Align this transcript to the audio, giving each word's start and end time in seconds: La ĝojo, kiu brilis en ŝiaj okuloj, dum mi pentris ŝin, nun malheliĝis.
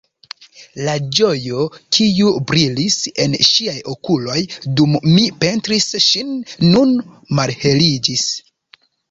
La 0.85 0.93
ĝojo, 1.17 1.65
kiu 1.97 2.31
brilis 2.51 2.97
en 3.25 3.35
ŝiaj 3.49 3.75
okuloj, 3.93 4.39
dum 4.81 4.97
mi 5.11 5.27
pentris 5.45 5.87
ŝin, 6.09 6.33
nun 6.73 6.99
malheliĝis. 7.43 8.27